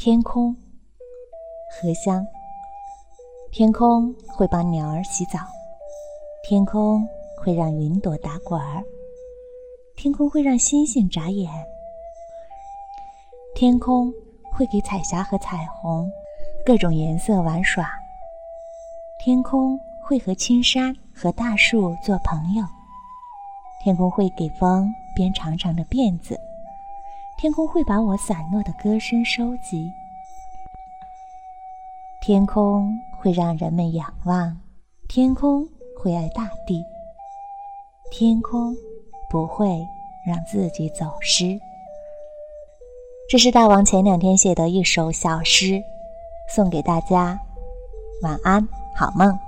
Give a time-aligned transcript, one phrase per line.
[0.00, 0.54] 天空，
[1.68, 2.24] 荷香。
[3.50, 5.40] 天空会帮鸟儿洗澡，
[6.44, 7.04] 天空
[7.42, 8.80] 会让云朵打滚儿，
[9.96, 11.50] 天空会让星星眨眼，
[13.56, 14.14] 天空
[14.52, 16.08] 会给彩霞和彩虹
[16.64, 17.90] 各种颜色玩耍，
[19.18, 22.64] 天空会和青山和大树做朋友，
[23.82, 26.38] 天空会给风编长长的辫子。
[27.40, 29.88] 天空会把我散落的歌声收集，
[32.20, 34.58] 天空会让人们仰望，
[35.08, 35.64] 天空
[35.96, 36.84] 会爱大地，
[38.10, 38.74] 天空
[39.30, 39.68] 不会
[40.26, 41.56] 让自己走失。
[43.30, 45.80] 这是大王前两天写的一首小诗，
[46.52, 47.38] 送给大家。
[48.20, 48.66] 晚安，
[48.96, 49.38] 好梦。